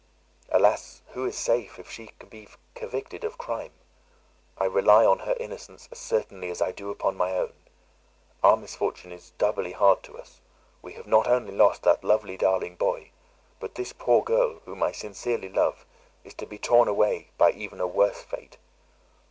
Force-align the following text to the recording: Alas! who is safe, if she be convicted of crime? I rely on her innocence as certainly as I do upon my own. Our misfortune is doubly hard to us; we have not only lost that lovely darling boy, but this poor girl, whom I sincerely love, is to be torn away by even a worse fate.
Alas! 0.49 1.03
who 1.09 1.25
is 1.25 1.37
safe, 1.37 1.77
if 1.77 1.87
she 1.87 2.09
be 2.27 2.49
convicted 2.73 3.23
of 3.23 3.37
crime? 3.37 3.69
I 4.57 4.65
rely 4.65 5.05
on 5.05 5.19
her 5.19 5.37
innocence 5.39 5.87
as 5.91 5.99
certainly 5.99 6.49
as 6.49 6.59
I 6.59 6.71
do 6.71 6.89
upon 6.89 7.15
my 7.15 7.37
own. 7.37 7.53
Our 8.41 8.57
misfortune 8.57 9.11
is 9.11 9.29
doubly 9.37 9.73
hard 9.73 10.01
to 10.05 10.17
us; 10.17 10.41
we 10.81 10.93
have 10.93 11.05
not 11.05 11.27
only 11.27 11.51
lost 11.53 11.83
that 11.83 12.03
lovely 12.03 12.35
darling 12.35 12.77
boy, 12.77 13.11
but 13.59 13.75
this 13.75 13.93
poor 13.93 14.23
girl, 14.23 14.61
whom 14.65 14.81
I 14.81 14.91
sincerely 14.91 15.49
love, 15.49 15.85
is 16.23 16.33
to 16.33 16.47
be 16.47 16.57
torn 16.57 16.87
away 16.87 17.29
by 17.37 17.51
even 17.51 17.79
a 17.79 17.85
worse 17.85 18.21
fate. 18.23 18.57